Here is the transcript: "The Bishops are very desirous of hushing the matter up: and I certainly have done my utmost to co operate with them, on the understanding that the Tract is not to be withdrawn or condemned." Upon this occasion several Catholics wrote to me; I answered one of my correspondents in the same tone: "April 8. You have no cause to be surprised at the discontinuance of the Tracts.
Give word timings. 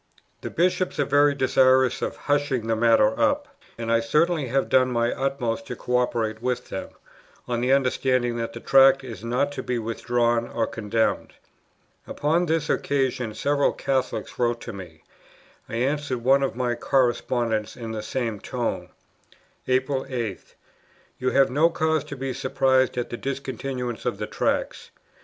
"The 0.41 0.49
Bishops 0.49 0.99
are 0.99 1.05
very 1.05 1.35
desirous 1.35 2.01
of 2.01 2.15
hushing 2.15 2.65
the 2.65 2.75
matter 2.75 3.19
up: 3.19 3.47
and 3.77 3.91
I 3.91 3.99
certainly 3.99 4.47
have 4.47 4.67
done 4.67 4.89
my 4.91 5.13
utmost 5.13 5.67
to 5.67 5.75
co 5.75 5.97
operate 5.97 6.41
with 6.41 6.69
them, 6.69 6.89
on 7.47 7.61
the 7.61 7.71
understanding 7.71 8.35
that 8.37 8.53
the 8.53 8.61
Tract 8.61 9.03
is 9.03 9.23
not 9.23 9.51
to 9.51 9.61
be 9.61 9.77
withdrawn 9.77 10.47
or 10.47 10.65
condemned." 10.65 11.33
Upon 12.07 12.47
this 12.47 12.67
occasion 12.67 13.35
several 13.35 13.73
Catholics 13.73 14.39
wrote 14.39 14.59
to 14.61 14.73
me; 14.73 15.03
I 15.69 15.75
answered 15.75 16.23
one 16.23 16.41
of 16.41 16.55
my 16.55 16.73
correspondents 16.73 17.77
in 17.77 17.91
the 17.91 18.01
same 18.01 18.39
tone: 18.39 18.89
"April 19.67 20.07
8. 20.09 20.55
You 21.19 21.29
have 21.29 21.51
no 21.51 21.69
cause 21.69 22.03
to 22.05 22.15
be 22.15 22.33
surprised 22.33 22.97
at 22.97 23.11
the 23.11 23.17
discontinuance 23.17 24.05
of 24.07 24.17
the 24.17 24.25
Tracts. 24.25 24.89